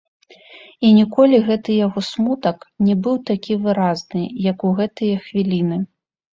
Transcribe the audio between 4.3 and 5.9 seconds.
як у гэтыя хвіліны.